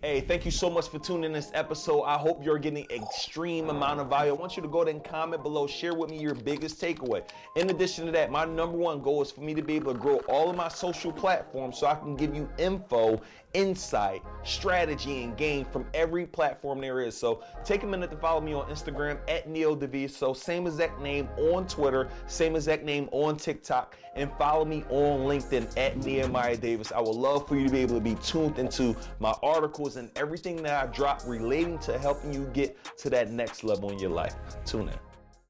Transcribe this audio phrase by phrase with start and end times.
[0.00, 2.04] Hey, thank you so much for tuning in this episode.
[2.04, 4.30] I hope you're getting extreme amount of value.
[4.30, 7.24] I want you to go ahead and comment below, share with me your biggest takeaway.
[7.56, 9.98] In addition to that, my number one goal is for me to be able to
[9.98, 13.20] grow all of my social platforms so I can give you info,
[13.54, 17.16] insight, strategy, and game from every platform there is.
[17.16, 21.28] So take a minute to follow me on Instagram at Neo Daviso, same exact name
[21.38, 26.92] on Twitter, same exact name on TikTok, and follow me on LinkedIn at Nehemiah Davis.
[26.92, 30.10] I would love for you to be able to be tuned into my articles and
[30.16, 34.10] everything that I drop relating to helping you get to that next level in your
[34.10, 34.34] life.
[34.64, 35.07] Tune in.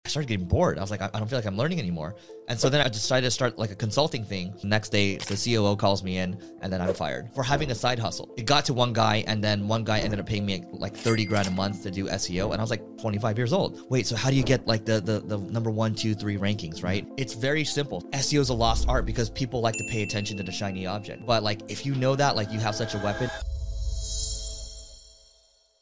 [0.09, 0.79] I started getting bored.
[0.79, 2.17] I was like, I don't feel like I'm learning anymore.
[2.49, 4.55] And so then I decided to start like a consulting thing.
[4.63, 7.75] The next day, the COO calls me in, and then I'm fired for having a
[7.75, 8.33] side hustle.
[8.39, 11.27] It got to one guy, and then one guy ended up paying me like 30
[11.27, 13.83] grand a month to do SEO, and I was like 25 years old.
[13.91, 16.83] Wait, so how do you get like the the, the number one, two, three rankings?
[16.83, 17.07] Right?
[17.19, 18.01] It's very simple.
[18.13, 21.27] SEO is a lost art because people like to pay attention to the shiny object.
[21.27, 23.29] But like, if you know that, like, you have such a weapon.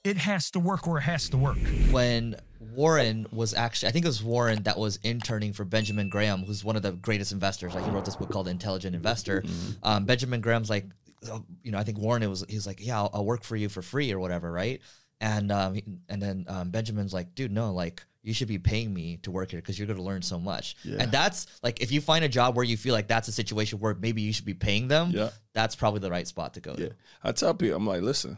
[0.07, 1.57] It has to work or it has to work.
[1.91, 2.37] when
[2.75, 6.63] Warren was actually, I think it was Warren that was interning for Benjamin Graham, who's
[6.65, 7.75] one of the greatest investors.
[7.75, 9.43] Like he wrote this book called Intelligent Investor.
[9.83, 10.85] Um, Benjamin Graham's like,
[11.31, 13.43] uh, you know, I think Warren it was he was like, yeah, I'll, I'll work
[13.45, 14.81] for you for free or whatever, right?
[15.21, 15.77] And um,
[16.09, 19.51] and then um, Benjamin's like, dude, no, like you should be paying me to work
[19.53, 20.77] here because you're going to learn so much.
[20.85, 23.79] And that's like, if you find a job where you feel like that's a situation
[23.79, 25.31] where maybe you should be paying them, Yeah.
[25.53, 26.75] that's probably the right spot to go.
[26.77, 26.95] Yeah, To.
[27.23, 28.37] I tell people, I'm like, listen,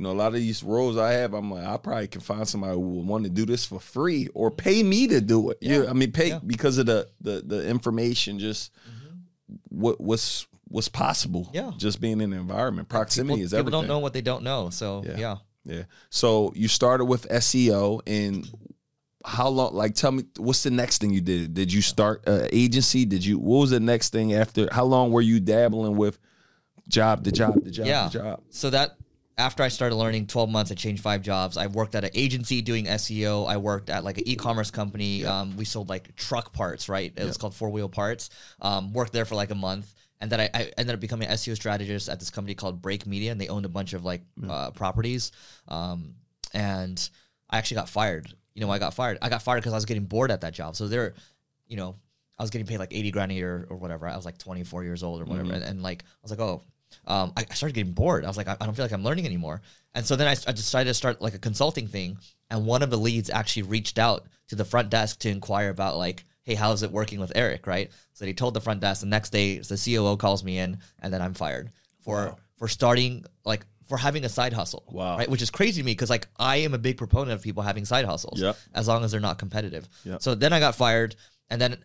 [0.00, 2.48] you know, a lot of these roles I have, I'm like, I probably can find
[2.48, 5.58] somebody who would want to do this for free or pay me to do it.
[5.60, 6.38] Yeah, I mean, pay Yeah.
[6.46, 8.72] because of the the the information, just
[9.68, 11.42] what what's what's possible.
[11.42, 11.54] Mm-hmm.
[11.56, 11.72] Yeah.
[11.76, 13.80] just being in the environment, proximity People, is people everything.
[13.82, 14.70] don't know what they don't know.
[14.70, 15.16] So Yeah.
[15.18, 15.36] yeah.
[15.66, 15.82] Yeah.
[16.08, 18.48] So you started with SEO and
[19.26, 21.52] how long like tell me what's the next thing you did?
[21.52, 23.04] Did you start an agency?
[23.04, 26.18] Did you what was the next thing after how long were you dabbling with
[26.88, 28.08] job to job to job yeah.
[28.08, 28.42] to job?
[28.48, 28.96] So that
[29.40, 31.56] after I started learning 12 months, I changed five jobs.
[31.56, 33.48] I worked at an agency doing SEO.
[33.48, 35.24] I worked at like an e-commerce company.
[35.24, 37.12] Um, we sold like truck parts, right?
[37.16, 38.30] It was called Four Wheel Parts.
[38.60, 39.92] Um, worked there for like a month.
[40.20, 43.06] And then I, I ended up becoming an SEO strategist at this company called Break
[43.06, 45.32] Media, and they owned a bunch of like uh, properties.
[45.66, 46.16] Um,
[46.52, 47.08] and
[47.48, 48.32] I actually got fired.
[48.54, 49.16] You know, I got fired.
[49.22, 50.76] I got fired because I was getting bored at that job.
[50.76, 51.14] So there,
[51.66, 51.96] you know,
[52.38, 54.06] I was getting paid like 80 grand a year or whatever.
[54.06, 55.52] I was like 24 years old or whatever.
[55.54, 56.62] And, and like, I was like, oh,
[57.06, 58.24] um, I, I started getting bored.
[58.24, 59.62] I was like, I, I don't feel like I'm learning anymore.
[59.94, 62.18] And so then I, I decided to start like a consulting thing.
[62.50, 65.96] And one of the leads actually reached out to the front desk to inquire about
[65.96, 67.90] like, hey, how's it working with Eric, right?
[68.12, 69.00] So he told the front desk.
[69.00, 71.70] The next day, the COO calls me in, and then I'm fired
[72.00, 74.84] for for starting like for having a side hustle.
[74.90, 75.18] Wow.
[75.18, 77.62] Right, which is crazy to me because like I am a big proponent of people
[77.62, 78.40] having side hustles.
[78.40, 78.56] Yep.
[78.74, 79.88] As long as they're not competitive.
[80.04, 80.22] Yep.
[80.22, 81.16] So then I got fired,
[81.50, 81.76] and then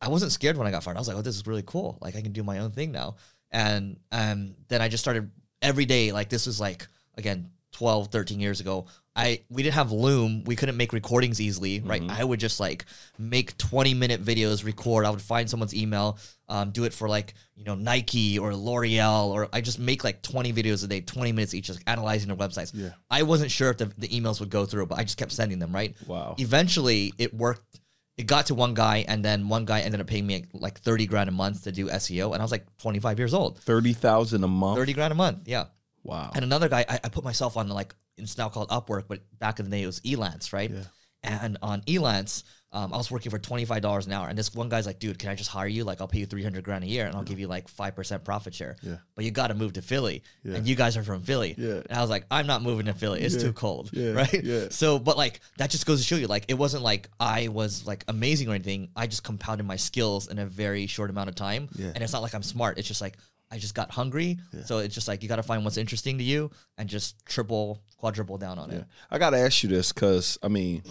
[0.00, 0.96] I wasn't scared when I got fired.
[0.96, 1.98] I was like, oh, this is really cool.
[2.00, 3.16] Like I can do my own thing now.
[3.52, 5.30] And um, then I just started
[5.62, 6.12] every day.
[6.12, 8.86] Like this was like again 12, 13 years ago.
[9.16, 10.44] I we didn't have Loom.
[10.44, 12.02] We couldn't make recordings easily, right?
[12.08, 12.84] I would just like
[13.18, 15.04] make 20 minute videos, record.
[15.04, 16.18] I would find someone's email,
[16.48, 20.22] um, do it for like you know Nike or L'Oreal, or I just make like
[20.22, 22.70] 20 videos a day, 20 minutes each, just analyzing their websites.
[22.72, 22.90] Yeah.
[23.10, 25.58] I wasn't sure if the, the emails would go through, but I just kept sending
[25.58, 25.74] them.
[25.74, 25.96] Right.
[26.06, 26.36] Wow.
[26.38, 27.79] Eventually, it worked
[28.20, 31.06] it got to one guy and then one guy ended up paying me like 30
[31.06, 33.58] grand a month to do SEO and I was like 25 years old.
[33.60, 34.78] Thirty thousand a month.
[34.78, 35.48] 30 grand a month.
[35.48, 35.64] Yeah.
[36.04, 36.30] Wow.
[36.34, 39.58] And another guy, I, I put myself on like, it's now called Upwork, but back
[39.58, 40.70] in the day it was Elance, right?
[40.70, 40.82] Yeah.
[41.22, 44.28] And on Elance, um, I was working for $25 an hour.
[44.28, 45.82] And this one guy's like, dude, can I just hire you?
[45.82, 48.54] Like, I'll pay you 300 grand a year and I'll give you like 5% profit
[48.54, 48.76] share.
[48.82, 48.96] Yeah.
[49.16, 50.22] But you got to move to Philly.
[50.44, 51.54] And you guys are from Philly.
[51.58, 51.80] Yeah.
[51.88, 53.22] And I was like, I'm not moving to Philly.
[53.22, 53.90] It's too cold.
[53.92, 54.10] Yeah.
[54.20, 54.44] Right.
[54.44, 54.66] Yeah.
[54.70, 57.86] So, but like, that just goes to show you, like, it wasn't like I was
[57.86, 58.88] like amazing or anything.
[58.94, 61.68] I just compounded my skills in a very short amount of time.
[61.74, 61.92] Yeah.
[61.94, 62.78] And it's not like I'm smart.
[62.78, 63.16] It's just like,
[63.52, 64.38] I just got hungry.
[64.64, 67.82] So it's just like you got to find what's interesting to you and just triple,
[67.96, 68.84] quadruple down on it.
[69.10, 70.82] I gotta ask you this because I mean,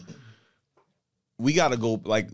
[1.39, 2.29] we gotta go like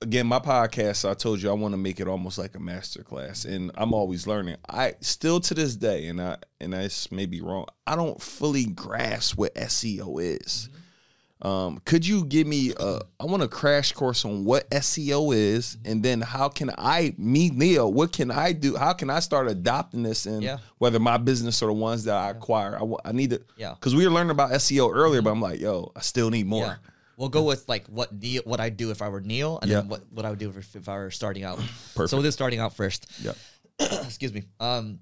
[0.00, 0.26] again.
[0.26, 3.44] My podcast, I told you I want to make it almost like a master class,
[3.44, 4.56] and I'm always learning.
[4.68, 7.66] I still to this day, and I and I may be wrong.
[7.86, 10.68] I don't fully grasp what SEO is.
[10.70, 10.78] Mm-hmm.
[11.40, 13.00] Um, could you give me a?
[13.20, 15.92] I want a crash course on what SEO is, mm-hmm.
[15.92, 18.76] and then how can I, me Neo, what can I do?
[18.76, 20.58] How can I start adopting this in Yeah.
[20.78, 22.76] whether my business or the ones that I acquire?
[22.76, 23.74] I, I need to, Yeah.
[23.74, 25.24] because we were learning about SEO earlier, mm-hmm.
[25.26, 26.66] but I'm like, yo, I still need more.
[26.66, 26.74] Yeah.
[27.18, 29.80] We'll go with like what Neo, what I'd do if I were Neo, and Yeah.
[29.80, 31.58] then what, what I would do if, if I were starting out.
[31.94, 32.10] Perfect.
[32.10, 33.32] So with this starting out first, Yeah.
[33.80, 34.44] excuse me.
[34.60, 35.00] Um,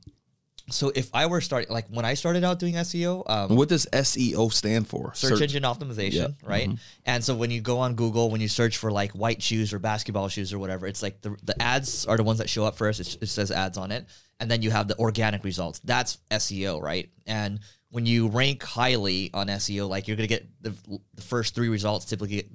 [0.68, 3.86] so if I were starting, like when I started out doing SEO, um, what does
[3.92, 5.12] SEO stand for?
[5.14, 6.26] search, engine optimization, Yeah.
[6.28, 6.48] Mm-hmm.
[6.48, 6.70] right?
[7.04, 9.78] And so when you go on Google, when you search for like white shoes or
[9.78, 12.76] basketball shoes or whatever, it's like the, the ads are the ones that show up
[12.76, 12.98] first.
[12.98, 14.06] It, it says ads on it.
[14.40, 15.80] And then you have the organic results.
[15.84, 17.10] That's SEO, right?
[17.26, 17.60] And
[17.90, 20.74] when you rank highly on SEO, like you're gonna get the,
[21.14, 22.48] the first three results typically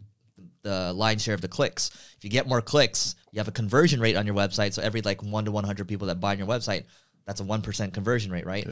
[0.64, 1.90] the lion's share of the clicks.
[2.18, 4.74] If you get more clicks, you have a conversion rate on your website.
[4.74, 6.86] So every like one to one hundred people that buy on your website,
[7.26, 8.68] that's a one percent conversion rate, right?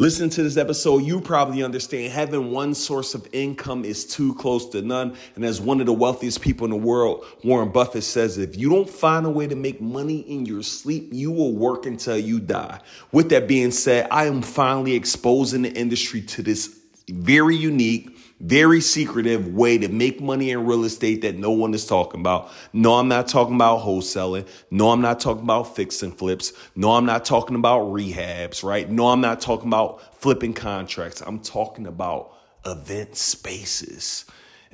[0.00, 4.68] Listening to this episode, you probably understand having one source of income is too close
[4.70, 5.16] to none.
[5.36, 8.68] And as one of the wealthiest people in the world, Warren Buffett says, if you
[8.68, 12.40] don't find a way to make money in your sleep, you will work until you
[12.40, 12.80] die.
[13.12, 16.76] With that being said, I am finally exposing the industry to this
[17.08, 21.86] very unique, very secretive way to make money in real estate that no one is
[21.86, 22.50] talking about.
[22.72, 24.46] No, I'm not talking about wholesaling.
[24.70, 26.52] No, I'm not talking about fix and flips.
[26.74, 28.90] No, I'm not talking about rehabs, right?
[28.90, 31.22] No, I'm not talking about flipping contracts.
[31.22, 32.32] I'm talking about
[32.66, 34.24] event spaces.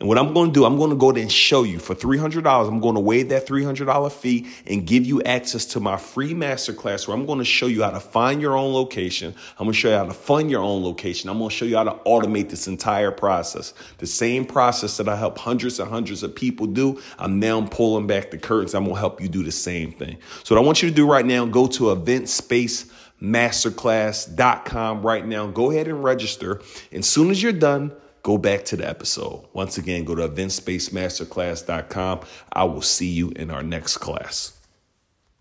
[0.00, 1.94] And what I'm going to do, I'm going to go there and show you for
[1.94, 2.66] $300.
[2.66, 7.06] I'm going to waive that $300 fee and give you access to my free masterclass
[7.06, 9.34] where I'm going to show you how to find your own location.
[9.58, 11.28] I'm going to show you how to fund your own location.
[11.28, 13.74] I'm going to show you how to automate this entire process.
[13.98, 18.06] The same process that I help hundreds and hundreds of people do, I'm now pulling
[18.06, 18.74] back the curtains.
[18.74, 20.16] I'm going to help you do the same thing.
[20.44, 25.26] So what I want you to do right now, go to event space masterclass.com right
[25.26, 25.46] now.
[25.46, 26.62] Go ahead and register.
[26.90, 29.46] And as soon as you're done, go back to the episode.
[29.52, 32.20] Once again, go to eventspacemasterclass.com.
[32.52, 34.56] I will see you in our next class.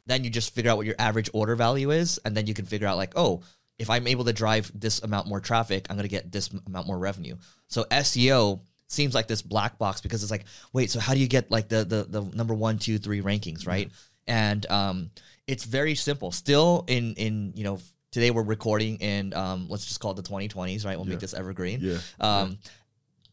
[0.05, 2.65] Then you just figure out what your average order value is, and then you can
[2.65, 3.41] figure out like, oh,
[3.77, 6.97] if I'm able to drive this amount more traffic, I'm gonna get this amount more
[6.97, 7.37] revenue.
[7.67, 11.27] So SEO seems like this black box because it's like, wait, so how do you
[11.27, 13.91] get like the the, the number one, two, three rankings, right?
[14.27, 15.11] And um,
[15.47, 16.31] it's very simple.
[16.31, 17.79] Still in in you know
[18.11, 20.97] today we're recording in um, let's just call it the 2020s, right?
[20.97, 21.79] We'll make this evergreen.
[21.81, 21.97] Yeah.
[22.19, 22.57] Um,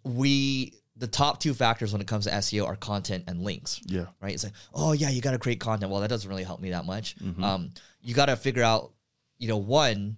[0.04, 3.80] we the top two factors when it comes to SEO are content and links.
[3.84, 4.06] Yeah.
[4.20, 4.32] Right.
[4.32, 5.90] It's like, oh yeah, you got to create content.
[5.90, 7.16] Well, that doesn't really help me that much.
[7.18, 7.44] Mm-hmm.
[7.44, 7.70] Um,
[8.00, 8.92] you got to figure out,
[9.38, 10.16] you know, one,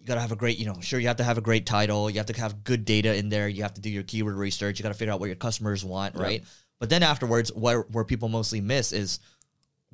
[0.00, 1.66] you got to have a great, you know, sure you have to have a great
[1.66, 2.08] title.
[2.08, 3.48] You have to have good data in there.
[3.48, 4.78] You have to do your keyword research.
[4.78, 6.42] You got to figure out what your customers want, right?
[6.78, 9.20] But then afterwards, where where people mostly miss is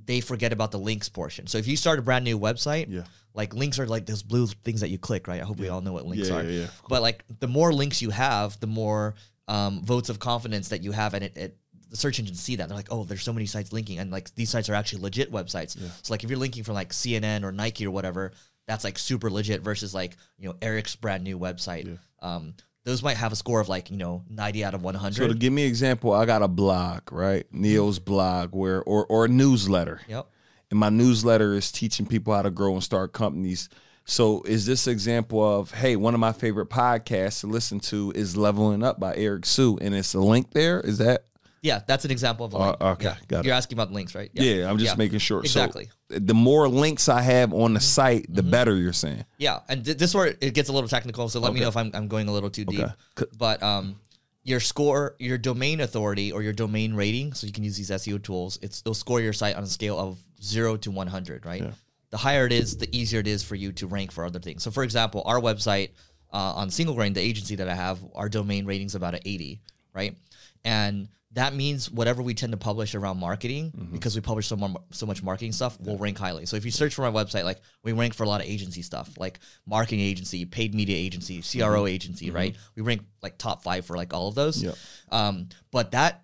[0.07, 1.47] they forget about the links portion.
[1.47, 3.03] So if you start a brand new website, Yeah.
[3.35, 5.41] like links are like those blue things that you click, right?
[5.43, 6.43] I hope we all know what links Yeah, are.
[6.45, 6.67] yeah, yeah.
[6.89, 9.15] But like the more links you have, the more
[9.49, 11.57] um, votes of confidence that you have, and it, it
[11.89, 14.35] the search engines see that they're like, oh, there's so many sites linking, and like
[14.35, 15.79] these sites are actually legit websites.
[16.03, 18.33] So like if you're linking from like CNN or Nike or whatever,
[18.67, 21.97] that's like super legit versus like you know Eric's brand new website.
[22.21, 22.55] Um,
[22.87, 25.17] those might have a score of like you know 90 out of 100.
[25.17, 27.45] So to give me an example, I got a blog, right?
[27.53, 30.01] Neo's blog where or or a newsletter.
[30.09, 30.29] yep.
[30.71, 33.69] And my newsletter is teaching people how to grow and start companies.
[34.05, 38.37] So is this example of, hey, one of my favorite podcasts to listen to is
[38.37, 40.81] Leveling Up by Eric Siu, and it's a link there?
[40.81, 41.27] Is that
[41.67, 43.17] Yeah, that's an example of a Uh, okay, Yeah.
[43.27, 43.45] got.
[43.45, 44.31] You're asking about links, right?
[44.35, 44.97] yeah, I'm just Yeah.
[44.97, 45.41] making sure.
[45.41, 45.89] Exactly.
[46.11, 49.25] So the more links I have on the site, the better you're saying.
[49.39, 51.29] Yeah, and th- this is where it gets a little technical.
[51.29, 52.81] So let me know if I'm, I'm going a little too deep.
[53.19, 53.31] Okay.
[53.37, 53.97] But um,
[54.45, 58.23] your score, your domain authority or your domain rating, so you can use these SEO
[58.23, 58.61] tools.
[58.63, 61.65] It's it'll score your site on a scale of zero to 100, right?
[62.11, 64.63] The higher it is, the easier it is for you to rank for other things.
[64.63, 65.91] So, for example, our website
[66.33, 69.61] uh, on Single Grain, the agency that I have, our domain rating's about an 80,
[69.93, 70.17] right?
[70.65, 74.81] And that means whatever we tend to publish around marketing, because we publish so, more,
[74.91, 76.47] so much marketing stuff, will rank highly.
[76.47, 78.81] So if you search for my website, like we rank for a lot of agency
[78.81, 82.57] stuff, like marketing agency, paid media agency, CRO agency, right?
[82.75, 84.63] We rank like top five for like all of those.
[84.63, 84.77] Yep.
[85.11, 86.23] Um, but that,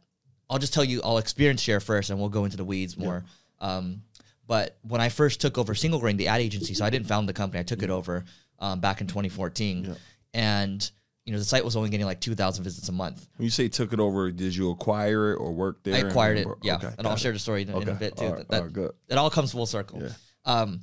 [0.48, 3.24] I'll just tell you, I'll experience share first, and we'll go into the weeds more.
[3.60, 4.02] Um,
[4.46, 7.28] but when I first took over Single Grain, the ad agency, so I didn't found
[7.28, 8.24] the company, I took it over
[8.58, 9.96] um, back in 2014,
[10.34, 10.90] and
[11.24, 13.26] you know the site was only getting like 2,000 visits a month.
[13.36, 15.94] When you say took it over, did you acquire it or work there?
[15.94, 17.94] I acquired it, Or- yeah, okay, and I'll got share the story in, in a
[17.94, 18.24] bit too.
[18.26, 18.92] all right, that, all right, good.
[19.08, 20.02] It all comes full circle.
[20.44, 20.80] Um,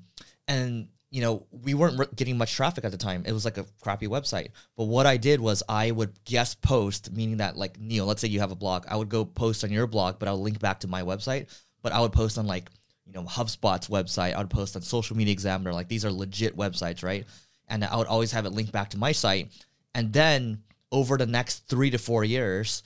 [0.47, 3.23] and you know we weren't re- getting much traffic at the time.
[3.25, 4.49] It was like a crappy website.
[4.77, 8.27] But what I did was I would guest post, meaning that like Neo, let's say
[8.27, 10.79] you have a blog, I would go post on your blog, but I'll link back
[10.81, 11.47] to my website.
[11.81, 12.69] But I would post on like
[13.05, 14.35] you know HubSpot's website.
[14.35, 15.73] I would post on Social Media Examiner.
[15.73, 17.25] Like these are legit websites, right?
[17.67, 19.51] And I would always have it linked back to my site.
[19.95, 22.83] And then over the next three to four years,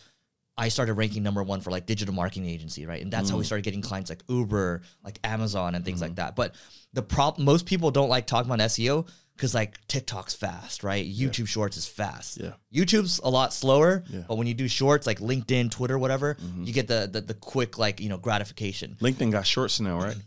[0.55, 3.01] I started ranking number one for like digital marketing agency, right?
[3.01, 3.47] And that's how we mm.
[3.47, 6.17] started getting clients like Uber, like Amazon, and things like mm.
[6.17, 6.35] that.
[6.35, 6.53] But
[6.93, 11.03] the problem, most people don't like talking about SEO because like TikTok's fast, right?
[11.05, 12.39] YouTube Shorts is fast.
[12.39, 12.53] Yeah.
[12.73, 14.21] YouTube's a lot slower, Yeah.
[14.27, 16.65] but when you do Shorts like LinkedIn, Twitter, whatever, mm-hmm.
[16.65, 18.95] you get the, the the quick like you know gratification.
[19.01, 20.17] LinkedIn got shorts now, right?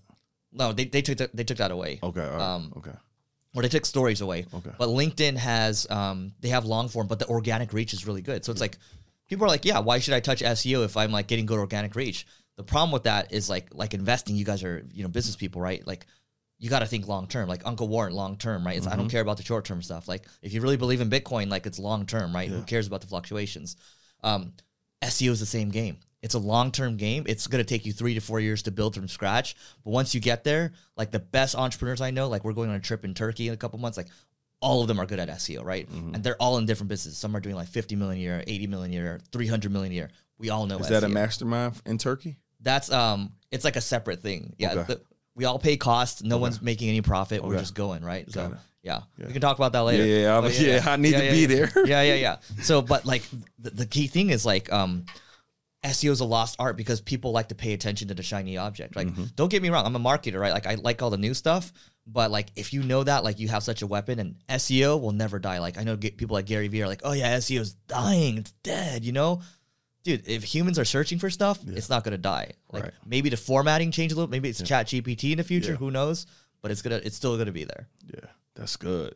[0.52, 2.00] No, they, they took that they took that away.
[2.02, 2.92] Okay, right, Um, okay.
[3.56, 4.44] Or they took stories away.
[4.52, 4.70] Okay.
[4.78, 8.44] But LinkedIn has um they have long form, but the organic reach is really good.
[8.44, 8.78] So it's like
[9.28, 11.96] people are like, yeah, why should I touch SEO if I'm like getting good organic
[11.96, 12.26] reach?
[12.56, 14.36] The problem with that is like like investing.
[14.36, 15.84] You guys are you know business people, right?
[15.86, 16.06] Like
[16.58, 17.48] you got to think long term.
[17.48, 18.76] Like Uncle Warren, long term, right?
[18.76, 20.06] It's, I don't care about the short term stuff.
[20.06, 22.48] Like if you really believe in Bitcoin, like it's long term, right?
[22.48, 23.76] Who cares about the fluctuations?
[24.22, 24.52] Um,
[25.02, 25.98] SEO is the same game.
[26.22, 27.24] It's a long term game.
[27.26, 29.54] It's going to take you three to four years to build from scratch.
[29.84, 32.76] But once you get there, like the best entrepreneurs I know, like we're going on
[32.76, 34.08] a trip in Turkey in a couple months, like
[34.60, 35.88] all of them are good at SEO, right?
[35.88, 37.18] And they're all in different businesses.
[37.18, 39.94] Some are doing like 50 million a year, 80 million a year, 300 million a
[39.94, 40.10] year.
[40.38, 42.36] We all know Is that a mastermind in Turkey?
[42.60, 44.54] That's um, it's like a separate thing.
[44.58, 44.94] Yeah, Okay.
[44.94, 45.00] the-
[45.34, 46.22] we all pay costs.
[46.22, 47.44] No one's making any profit.
[47.44, 48.28] We're just going right.
[48.32, 48.58] So Got it.
[48.87, 49.26] Yeah.
[49.26, 50.05] we can talk about that later.
[50.07, 51.47] Yeah, yeah, But was- yeah, I need to be yeah.
[51.47, 51.71] there.
[51.87, 52.37] yeah, yeah, yeah.
[52.62, 53.23] So, but like
[53.59, 55.05] the, the key thing is like um,
[55.85, 58.97] SEO is a lost art because people like to pay attention to the shiny object.
[58.97, 59.25] Like, Mm-hmm.
[59.37, 60.52] don't get me wrong, I'm a marketer, right?
[60.52, 61.73] Like, I like all the new stuff,
[62.07, 65.12] but like, if you know that, like, you have such a weapon, and SEO will
[65.12, 65.59] never die.
[65.59, 68.38] Like, I know get people like Gary Vee are like, oh yeah, SEO is dying,
[68.38, 69.43] it's dead, you know.
[70.05, 72.52] Dude, if humans are searching for stuff, it's not gonna die.
[72.71, 72.93] Like Right.
[73.05, 74.31] maybe the formatting change a little.
[74.31, 75.73] Maybe it's Chat GPT in the future.
[75.73, 75.78] Yeah.
[75.78, 76.26] Who knows?
[76.62, 77.88] But it's gonna, it's still gonna be there.
[78.14, 79.14] Yeah, that's good.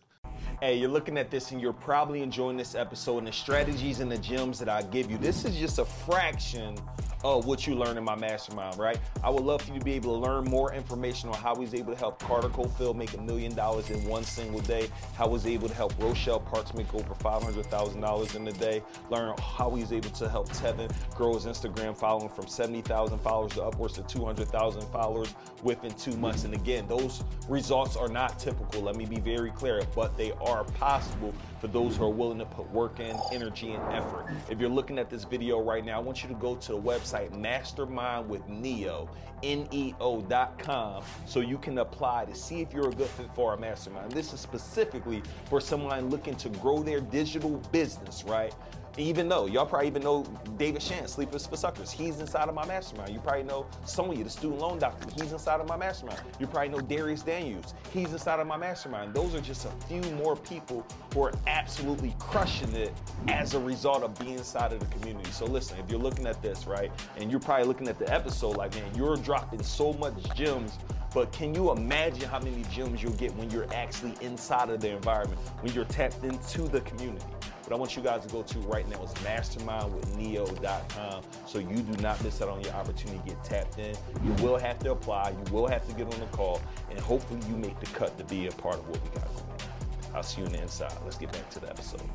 [0.63, 4.13] Hey, you're looking at this and you're probably enjoying this episode and the strategies and
[4.13, 5.17] the gems that I give you.
[5.17, 6.77] This is just a fraction
[7.23, 8.99] of what you learn in my mastermind, right?
[9.23, 11.75] I would love for you to be able to learn more information on how he's
[11.75, 15.47] able to help Carter Cofield make a million dollars in one single day, how he's
[15.47, 20.11] able to help Rochelle Parks make over $500,000 in a day, learn how he's able
[20.11, 25.35] to help Tevin grow his Instagram following from 70,000 followers to upwards to 200,000 followers
[25.63, 26.45] within two months.
[26.45, 30.50] And again, those results are not typical, let me be very clear, but they are
[30.79, 34.27] possible for those who are willing to put work in, energy, and effort.
[34.49, 36.81] If you're looking at this video right now, I want you to go to the
[36.81, 39.09] website Mastermind with Neo,
[39.43, 44.13] N-E-O.com, so you can apply to see if you're a good fit for our mastermind.
[44.13, 48.55] This is specifically for someone looking to grow their digital business, right?
[48.99, 50.25] Even though y'all probably even know
[50.59, 51.93] David Shan, Sleepers for Suckers.
[51.93, 53.15] He's inside of my mastermind.
[53.15, 55.09] You probably know Sonya, the student loan doctor.
[55.15, 56.21] He's inside of my mastermind.
[56.41, 57.75] You probably know Darius Daniels.
[57.93, 59.15] He's inside of my mastermind.
[59.15, 62.95] Those are just a few more people who are absolutely crushing it
[63.29, 65.31] as a result of being inside of the community.
[65.31, 68.57] So listen, if you're looking at this, right, and you're probably looking at the episode
[68.57, 70.79] like, man, you're dropping so much gems
[71.13, 74.91] but can you imagine how many gems you'll get when you're actually inside of the
[74.91, 77.27] environment, when you're tapped into the community?
[77.65, 82.03] What I want you guys to go to right now is mastermindwithneo.com so you do
[82.03, 83.97] not miss out on your opportunity to get tapped in.
[84.25, 87.41] You will have to apply, you will have to get on the call, and hopefully
[87.49, 89.70] you make the cut to be a part of what we got going on.
[90.15, 90.93] I'll see you on the inside.
[91.05, 92.11] Let's get back to the episode.